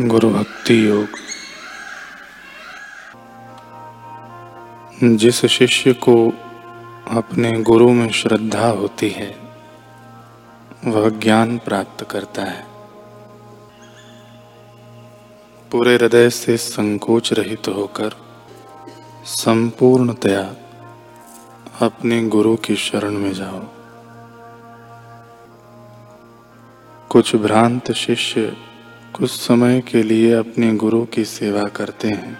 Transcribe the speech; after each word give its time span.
गुरु 0.00 0.30
भक्ति 0.30 0.88
योग। 0.88 1.08
जिस 5.16 5.46
शिष्य 5.46 5.92
को 5.92 6.30
अपने 7.10 7.62
गुरु 7.62 7.92
में 7.92 8.10
श्रद्धा 8.10 8.68
होती 8.68 9.08
है, 9.10 9.38
वह 10.84 11.08
ज्ञान 11.08 11.58
प्राप्त 11.58 12.10
करता 12.10 12.42
है। 12.42 12.66
पूरे 15.72 15.94
हृदय 15.94 16.30
से 16.30 16.56
संकोच 16.56 17.32
रहित 17.32 17.68
होकर 17.68 18.10
संपूर्णतया 19.24 20.56
अपने 21.86 22.28
गुरु 22.28 22.56
की 22.56 22.76
शरण 22.76 23.10
में 23.10 23.32
जाओ। 23.32 23.60
कुछ 27.08 27.36
भ्रांत 27.36 27.92
शिष्य 27.92 28.56
कुछ 29.16 29.30
समय 29.30 29.80
के 29.80 30.02
लिए 30.02 30.32
अपने 30.32 30.74
गुरु 30.74 31.04
की 31.04 31.24
सेवा 31.24 31.62
करते 31.62 32.08
हैं। 32.08 32.38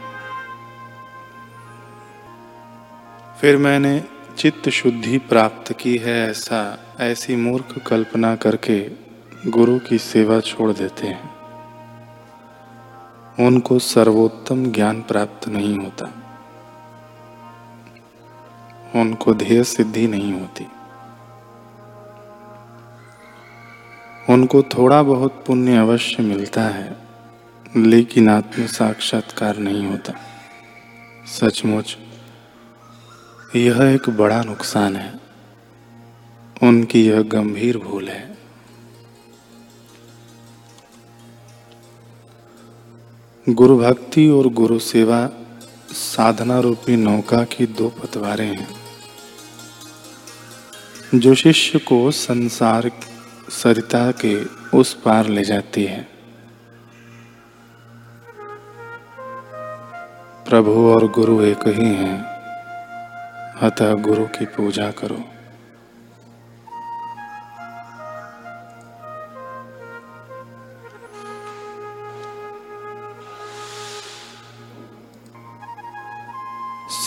फिर 3.41 3.56
मैंने 3.56 4.05
चित्त 4.38 4.69
शुद्धि 4.69 5.19
प्राप्त 5.19 5.73
की 5.73 5.97
है 5.97 6.30
ऐसा, 6.30 6.78
ऐसी 7.00 7.37
मूर्ख 7.37 7.87
कल्पना 7.87 8.37
करके 8.37 8.91
गुरु 9.47 9.78
की 9.78 9.98
सेवा 9.98 10.41
छोड़ 10.41 10.73
देते 10.73 11.06
हैं। 11.06 11.34
उनको 13.41 13.78
सर्वोत्तम 13.78 14.72
ज्ञान 14.72 15.02
प्राप्त 15.02 15.48
नहीं 15.48 15.78
होता। 15.78 16.12
उनको 18.95 19.34
ध्येय 19.34 19.64
सिद्धि 19.64 20.09
नहीं 20.09 20.33
होती। 20.33 20.66
उनको 24.30 24.62
थोड़ा 24.62 25.02
बहुत 25.02 25.45
पुण्य 25.46 25.77
अवश्य 25.77 26.23
मिलता 26.23 26.62
है, 26.62 26.96
लेकिन 27.77 28.28
आत्म 28.28 28.66
साक्षात्कार 28.66 29.56
नहीं 29.56 29.87
होता। 29.87 30.12
सचमुच, 31.27 31.98
यह 33.56 33.83
एक 33.83 34.11
बड़ा 34.11 34.42
नुकसान 34.42 34.97
है। 34.97 35.20
उनकी 36.62 37.06
यह 37.06 37.22
गंभीर 37.22 37.78
भूल 37.78 38.08
है। 38.08 38.39
गुरु 43.48 43.78
भक्ति 43.78 44.28
और 44.28 44.47
गुरु 44.47 44.78
सेवा 44.78 45.30
साधना 45.89 46.61
रूपी 46.61 46.97
नौका 46.97 47.45
की 47.45 47.67
दो 47.67 47.89
पतवारें 47.89 48.56
हैं। 48.56 48.77
जो 51.14 51.34
शिष्य 51.34 51.78
को 51.78 52.11
संसार 52.11 52.91
सरिता 53.50 54.11
के 54.11 54.45
उस 54.78 54.95
पार 54.95 55.27
ले 55.27 55.45
जाती 55.45 55.84
है। 55.84 56.09
प्रभु 60.48 60.91
और 60.95 61.09
गुरु 61.09 61.42
एक 61.42 61.69
ही 61.69 61.95
हैं, 61.95 62.23
अतः 63.62 63.95
गुरु 63.95 64.27
की 64.27 64.45
पूजा 64.45 64.91
करो। 64.91 65.25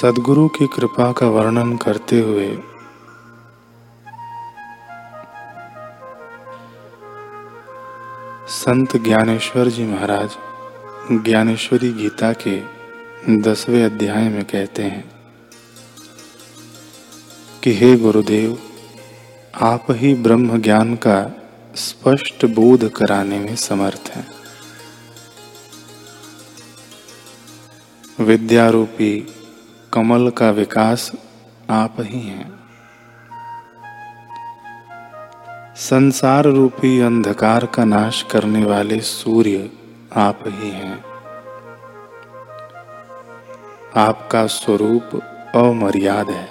सदगुरु 0.02 0.48
की 0.48 0.68
कृपा 0.68 1.12
का 1.12 1.28
वर्णन 1.28 1.78
करते 1.78 2.20
हुए 2.20 2.77
संत 8.68 8.98
ज्ञानेश्वर 8.98 9.68
जी 9.68 9.84
महाराज 9.84 10.30
ज्ञानेश्वरी 11.23 11.94
गीता 11.94 12.34
के 12.34 12.62
दसवें 13.42 13.86
अध्याय 13.86 14.30
में 14.30 14.44
कहते 14.46 14.84
हैं 14.84 15.12
कि 17.64 17.73
हे 17.73 17.95
गुरुदेव, 17.95 18.60
आप 19.61 19.86
ही 19.89 20.14
ब्रह्म 20.14 20.61
ज्ञान 20.61 20.95
का 20.95 21.32
स्पष्ट 21.76 22.45
बोध 22.45 22.92
कराने 22.92 23.39
में 23.39 23.55
समर्थ 23.55 24.11
हैं। 24.16 24.28
विद्यारूपी 28.20 29.28
कमल 29.94 30.30
का 30.30 30.49
विकास 30.49 31.11
आप 31.70 31.95
ही 31.99 32.20
हैं। 32.20 32.57
संसार 35.77 36.45
रूपी 36.45 36.99
अंधकार 36.99 37.65
का 37.65 37.86
नाश 37.86 38.26
करने 38.32 38.65
वाले 38.65 38.99
सूर्य 39.02 39.71
आप 40.15 40.39
ही 40.48 40.70
हैं। 40.70 41.04
आपका 43.95 44.48
स्वरूप 44.48 45.10
अमर्याद 45.55 46.30
है। 46.30 46.49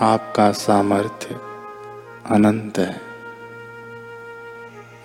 आपका 0.00 0.52
सामर्थ्य 0.52 1.34
अनंत 2.26 2.78
है। 2.78 3.00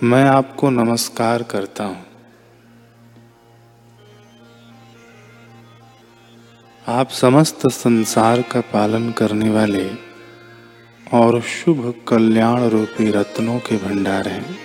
मैं 0.04 0.26
आपको 0.26 0.70
नमस्कार 0.70 1.44
करता 1.44 1.84
हूँ। 1.84 2.06
आप 6.88 7.10
समस्त 7.10 7.68
संसार 7.68 8.42
का 8.42 8.62
पालन 8.62 9.12
करने 9.12 9.50
वाले 9.50 10.09
और 11.14 11.42
शुभ 11.42 12.04
कल्याण 12.08 12.62
रूपी 12.62 13.12
रत्नों 13.12 13.60
के 13.60 13.78
भंडार 13.78 14.28
हैं। 14.28 14.58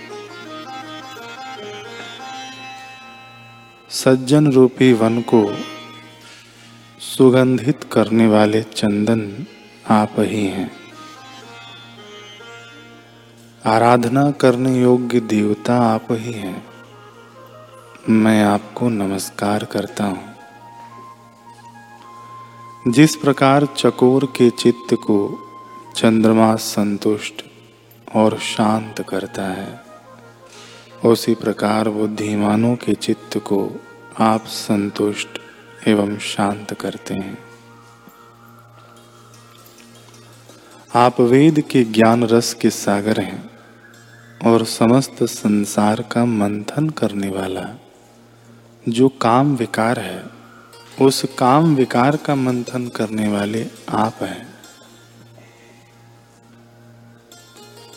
सज्जन 3.91 4.53
रूपी 4.53 4.93
वन 4.93 5.21
को 5.21 5.55
सुगंधित 6.99 7.85
करने 7.93 8.27
वाले 8.27 8.63
चंदन 8.63 9.47
आप 9.91 10.15
ही 10.19 10.47
हैं। 10.47 10.71
आराधना 13.67 14.31
करने 14.31 14.81
योग्य 14.81 15.21
देवता 15.21 15.77
आप 15.95 16.07
ही 16.11 16.33
हैं। 16.33 16.67
मैं 18.09 18.45
आपको 18.45 18.89
नमस्कार 18.89 19.65
करता 19.65 20.05
हूँ। 20.05 20.35
जिस 22.89 23.17
प्रकार 23.17 23.67
चकोर 23.67 24.25
के 24.25 24.51
चित्त 24.51 24.95
को 24.95 25.41
चंद्रमा 25.95 26.57
संतुष्ट 26.57 27.45
और 28.15 28.39
शांत 28.39 29.05
करता 29.09 29.43
है। 29.43 29.81
उसी 31.05 31.35
प्रकार 31.35 31.89
बुद्धिमानों 31.89 32.77
के 32.77 32.95
चित्त 32.95 33.39
को 33.39 33.81
आप 34.19 34.45
संतुष्ट 34.45 35.29
एवं 35.89 36.19
शांत 36.19 36.75
करते 36.75 37.15
हैं। 37.15 37.39
आप 40.95 41.21
वेद 41.21 41.61
के 41.61 41.85
ज्ञान 41.85 42.25
रस 42.25 42.55
के 42.55 42.71
सागर 42.71 43.21
हैं 43.21 43.51
और 44.45 44.65
समस्त 44.65 45.23
संसार 45.23 46.03
का 46.03 46.25
मंथन 46.25 46.91
करने 46.91 47.29
वाला 47.29 47.79
जो 48.89 49.09
काम 49.09 49.57
विकार 49.57 49.99
है, 49.99 50.25
उस 51.01 51.27
काम 51.39 51.75
विकार 51.75 52.17
का 52.17 52.35
मंथन 52.35 52.89
करने 52.89 53.29
वाले 53.29 53.67
आप 53.89 54.15
हैं। 54.23 54.54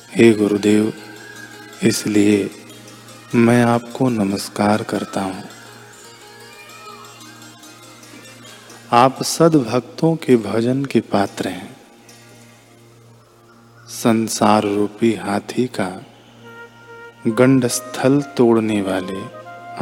हे 0.09 0.31
गुरुदेव, 0.33 0.93
इसलिए 1.83 2.49
मैं 3.35 3.63
आपको 3.63 4.07
नमस्कार 4.09 4.83
करता 4.83 5.21
हूँ। 5.21 5.43
आप 8.93 9.21
सदभक्तों 9.23 10.15
के 10.15 10.37
भजन 10.37 10.85
के 10.85 10.99
पात्र 10.99 11.47
हैं। 11.47 11.75
संसार 13.89 14.63
रूपी 14.63 15.13
हाथी 15.15 15.67
का 15.79 15.89
गंड 17.27 17.67
स्थल 17.67 18.21
तोड़ने 18.37 18.81
वाले 18.81 19.21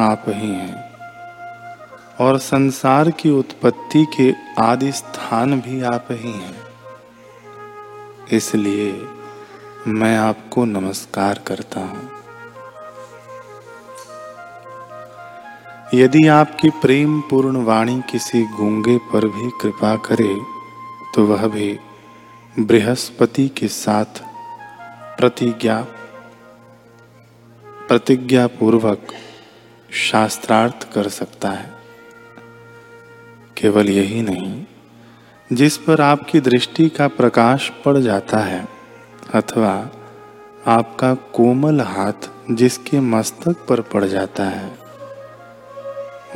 आप 0.03 0.25
ही 0.27 0.49
हैं 0.49 0.83
और 2.19 2.39
संसार 2.39 3.11
की 3.11 3.29
उत्पत्ति 3.29 4.05
के 4.17 4.31
आदि 4.61 4.91
स्थान 4.91 5.61
भी 5.61 5.81
आप 5.85 6.07
ही 6.11 6.31
हैं। 6.31 6.55
इसलिए 8.31 8.91
मैं 9.87 10.15
आपको 10.17 10.63
नमस्कार 10.65 11.39
करता 11.47 11.79
हूँ। 11.79 12.09
यदि 15.93 16.27
आपकी 16.27 16.69
प्रेम 16.69 17.19
पूर्ण 17.21 17.63
वाणी 17.63 18.01
किसी 18.01 18.43
गूँगे 18.47 18.97
पर 18.97 19.27
भी 19.27 19.49
कृपा 19.61 19.95
करे 19.95 20.33
तो 21.15 21.25
वह 21.25 21.47
भी 21.47 21.79
बृहस्पति 22.59 23.47
के 23.47 23.67
साथ 23.67 24.21
प्रतिज्ञा 25.17 25.79
प्रतिज्ञा 27.87 28.47
पूर्वक 28.49 29.07
शास्त्रार्थ 29.91 30.91
कर 30.93 31.09
सकता 31.09 31.49
है। 31.49 31.73
केवल 33.57 33.89
यही 33.89 34.21
नहीं, 34.21 34.65
जिस 35.49 35.77
पर 35.77 36.01
आपकी 36.01 36.39
दृष्टि 36.41 36.89
का 36.89 37.07
प्रकाश 37.07 37.69
पड़ 37.85 37.97
जाता 37.97 38.37
है 38.37 38.74
अथवा 39.35 39.89
आपका 40.67 41.13
कोमल 41.13 41.81
हाथ 41.81 42.29
जिसके 42.51 42.99
मस्तक 42.99 43.55
पर 43.69 43.81
पड़ 43.81 44.03
जाता 44.03 44.43
है, 44.43 44.71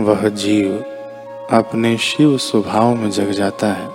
वह 0.01 0.29
जीव 0.29 0.73
अपने 1.51 1.97
शिव 1.97 2.37
स्वभाव 2.37 2.95
में 2.95 3.11
जग 3.11 3.31
जाता 3.31 3.67
है। 3.67 3.89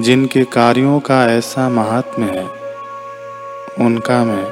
जिनके 0.00 0.44
कार्यों 0.44 1.00
का 1.00 1.24
ऐसा 1.26 1.68
महात्म्य 1.68 2.26
है, 2.26 2.46
उनका 3.86 4.24
मैं 4.24 4.44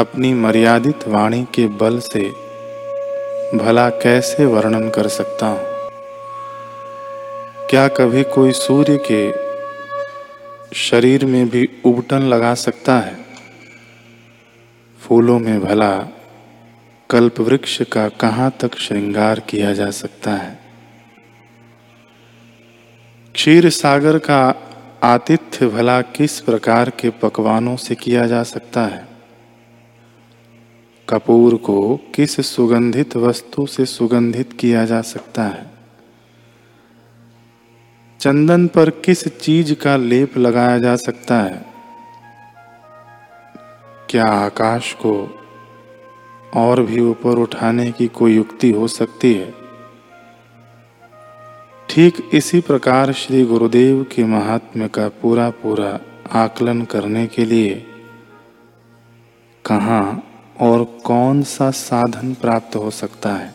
अपनी 0.00 0.34
मर्यादित 0.34 1.08
वाणी 1.08 1.42
के 1.54 1.66
बल 1.66 1.98
से 1.98 2.30
भला 3.54 3.88
कैसे 3.88 4.46
वर्णन 4.46 4.90
कर 4.90 5.08
सकता 5.08 5.46
हूँ? 5.46 5.60
क्या 7.70 7.88
कभी 7.88 8.22
कोई 8.22 8.52
सूर्य 8.52 8.96
के 8.96 9.43
शरीर 10.74 11.24
में 11.24 11.48
भी 11.48 11.68
उबटन 11.84 12.18
लगा 12.18 12.54
सकता 12.54 12.98
है। 12.98 13.24
फूलों 14.98 15.38
में 15.38 15.60
भला 15.60 15.98
कल्प 17.10 17.40
वृक्ष 17.40 17.82
का 17.82 18.08
कहाँ 18.08 18.56
तक 18.60 18.78
श्रृंगार 18.78 19.40
किया 19.40 19.74
जा 19.74 19.90
सकता 19.90 20.34
है? 20.34 20.58
क्षीर 23.34 23.70
सागर 23.70 24.18
का 24.18 24.54
आतिथ्य 25.02 25.66
भला 25.66 26.02
किस 26.02 26.40
प्रकार 26.40 26.90
के 26.90 27.10
पकवानों 27.10 27.76
से 27.76 27.94
किया 27.94 28.26
जा 28.26 28.42
सकता 28.42 28.86
है? 28.86 29.08
कपूर 31.08 31.56
को 31.56 31.96
किस 31.96 32.56
सुगंधित 32.56 33.16
वस्तु 33.16 33.66
से 33.66 33.86
सुगंधित 33.86 34.52
किया 34.52 34.84
जा 34.84 35.02
सकता 35.02 35.42
है? 35.42 35.73
चंदन 38.20 38.66
पर 38.66 38.90
किस 38.90 39.38
चीज़ 39.38 39.74
का 39.74 39.96
लेप 39.96 40.38
लगाया 40.38 40.78
जा 40.78 40.96
सकता 40.96 41.40
है? 41.40 41.66
क्या 44.10 44.24
आकाश 44.24 44.92
को 44.92 45.42
और 46.54 46.82
भी 46.82 47.00
ऊपर 47.00 47.30
उठाने 47.30 47.92
की 47.92 48.06
कोई 48.06 48.36
युक्ति 48.36 48.70
हो 48.70 48.88
सकती 48.88 49.34
है? 49.34 49.54
ठीक 51.90 52.30
इसी 52.34 52.60
प्रकार 52.60 53.12
श्री 53.12 53.44
गुरुदेव 53.44 54.06
के 54.12 54.24
महात्म्य 54.24 54.88
का 54.88 55.08
पूरा 55.08 55.50
पूरा 55.50 56.00
आकलन 56.32 56.82
करने 56.82 57.26
के 57.26 57.44
लिए 57.44 57.86
कहा 59.66 60.22
और 60.60 60.84
कौन 60.84 61.42
सा 61.42 61.70
साधन 61.70 62.34
प्राप्त 62.34 62.76
हो 62.76 62.90
सकता 62.90 63.34
है? 63.34 63.54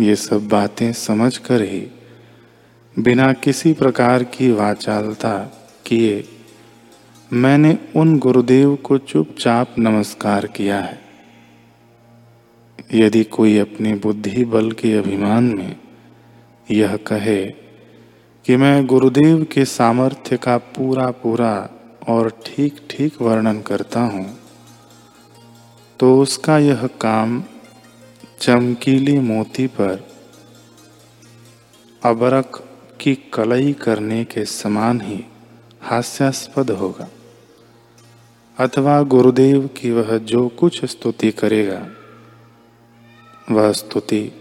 ये 0.00 0.16
सब 0.16 0.48
बातें 0.48 0.92
समझ 0.92 1.36
कर 1.36 1.62
ही 1.62 1.90
बिना 2.96 3.32
किसी 3.32 3.72
प्रकार 3.72 4.22
की 4.24 4.50
वाचालता 4.50 5.36
किए, 5.86 6.24
मैंने 7.32 7.78
उन 7.96 8.18
गुरुदेव 8.18 8.74
को 8.76 8.98
चुपचाप 8.98 9.74
नमस्कार 9.78 10.46
किया 10.46 10.78
है। 10.78 10.98
यदि 12.94 13.22
कोई 13.24 13.56
अपनी 13.58 13.92
बुद्धि 13.94 14.44
बल 14.44 14.70
के 14.72 14.92
अभिमान 14.98 15.44
में 15.44 15.76
यह 16.70 16.96
कहे 16.96 17.44
कि 18.44 18.56
मैं 18.56 18.86
गुरुदेव 18.86 19.44
के 19.44 19.64
सामर्थ्य 19.64 20.36
का 20.36 20.56
पूरा 20.58 21.10
पूरा 21.10 21.54
और 22.08 22.30
ठीक 22.46 22.80
ठीक 22.90 23.20
वर्णन 23.22 23.60
करता 23.60 24.00
हूँ 24.00 24.26
तो 26.00 26.20
उसका 26.20 26.58
यह 26.58 26.86
काम 27.00 27.42
चमकीली 28.40 29.18
मोती 29.18 29.66
पर 29.66 30.08
अबरक 32.02 32.62
की 33.00 33.14
कलई 33.14 33.72
करने 33.72 34.24
के 34.24 34.44
समान 34.44 35.00
ही 35.00 35.24
हास्यास्पद 35.80 36.70
होगा। 36.70 37.08
अथवा 38.58 39.02
गुरुदेव 39.02 39.66
की 39.66 39.90
वह 39.90 40.18
जो 40.18 40.48
कुछ 40.48 40.84
स्तुति 40.84 41.30
करेगा, 41.30 41.86
वह 43.50 43.72
स्तुति 43.72 44.32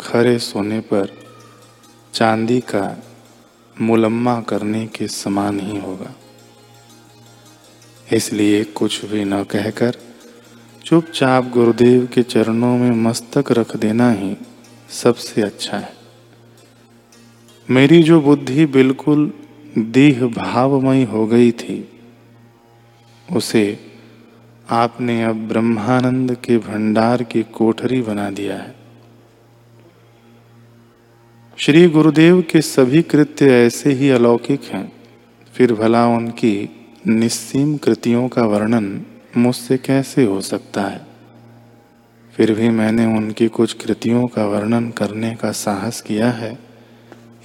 खरे 0.00 0.38
सोने 0.38 0.80
पर 0.80 1.08
चांदी 2.14 2.60
का 2.60 3.02
मुलम्मा 3.80 4.40
करने 4.40 4.86
के 4.86 5.08
समान 5.08 5.60
ही 5.60 5.78
होगा। 5.78 6.14
इसलिए 8.12 8.64
कुछ 8.64 9.04
भी 9.04 9.24
न 9.24 9.44
कहकर 9.44 9.96
चुपचाप 10.84 11.44
गुरुदेव 11.44 12.08
के 12.14 12.22
चरणों 12.22 12.78
में 12.78 12.90
मस्तक 12.90 13.52
रख 13.52 13.76
देना 13.76 14.10
ही 14.12 14.36
सबसे 14.90 15.42
अच्छा 15.42 15.76
है। 15.76 16.01
मेरी 17.68 18.02
जो 18.02 18.20
बुद्धि 18.20 18.66
बिल्कुल 18.66 19.32
देह 19.78 20.26
भावमयी 20.26 21.04
हो 21.04 21.26
गई 21.26 21.50
थी, 21.52 21.88
उसे 23.32 23.78
आपने 24.70 25.24
अब 25.24 25.36
ब्रह्मानंद 25.48 26.34
के 26.34 26.58
भंडार 26.58 27.22
की 27.22 27.42
कोठरी 27.42 28.02
बना 28.02 28.30
दिया 28.30 28.56
है। 28.56 28.74
श्री 31.58 31.88
गुरुदेव 31.88 32.40
के 32.42 32.60
सभी 32.60 33.02
कृत्य 33.02 33.50
ऐसे 33.50 33.92
ही 33.92 34.10
अलौकिक 34.10 34.64
हैं, 34.64 34.92
फिर 35.54 35.72
भला 35.72 36.06
उनकी 36.06 36.68
निस्सीम 37.06 37.76
कृतियों 37.76 38.28
का 38.28 38.42
वर्णन 38.42 39.02
मुझसे 39.36 39.76
कैसे 39.76 40.24
हो 40.24 40.40
सकता 40.40 40.82
है? 40.82 41.06
फिर 42.34 42.54
भी 42.54 42.68
मैंने 42.70 43.06
उनकी 43.06 43.48
कुछ 43.48 43.72
कृतियों 43.72 44.26
का 44.26 44.46
वर्णन 44.46 44.90
करने 44.90 45.34
का 45.34 45.52
साहस 45.52 46.00
किया 46.00 46.30
है। 46.30 46.71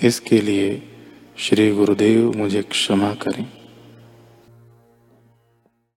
इसके 0.04 0.42
लिए 0.42 0.84
श्री 1.38 1.72
गुरुदेव 1.72 2.34
मुझे 2.38 2.62
क्षमा 2.62 3.14
करें। 3.14 3.56